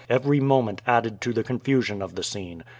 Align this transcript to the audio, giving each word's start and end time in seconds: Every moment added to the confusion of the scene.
Every 0.09 0.39
moment 0.39 0.81
added 0.87 1.21
to 1.21 1.31
the 1.31 1.43
confusion 1.43 2.01
of 2.01 2.15
the 2.15 2.23
scene. 2.23 2.63